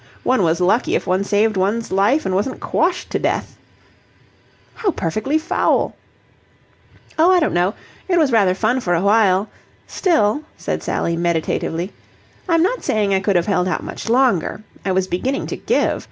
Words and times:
One 0.23 0.41
was 0.41 0.59
lucky 0.59 0.95
if 0.95 1.05
one 1.05 1.23
saved 1.23 1.55
one's 1.55 1.91
life 1.91 2.25
and 2.25 2.33
wasn't 2.33 2.59
quashed 2.59 3.11
to 3.11 3.19
death." 3.19 3.55
"How 4.73 4.89
perfectly 4.89 5.37
foul!" 5.37 5.95
"Oh, 7.19 7.29
I 7.31 7.39
don't 7.39 7.53
know. 7.53 7.75
It 8.07 8.17
was 8.17 8.31
rather 8.31 8.55
fun 8.55 8.79
for 8.79 8.95
a 8.95 9.03
while. 9.03 9.47
Still," 9.85 10.41
said 10.57 10.81
Sally, 10.81 11.15
meditatively, 11.15 11.93
"I'm 12.49 12.63
not 12.63 12.83
saying 12.83 13.13
I 13.13 13.19
could 13.19 13.35
have 13.35 13.45
held 13.45 13.67
out 13.67 13.83
much 13.83 14.09
longer: 14.09 14.63
I 14.83 14.91
was 14.91 15.07
beginning 15.07 15.45
to 15.45 15.55
give. 15.55 15.99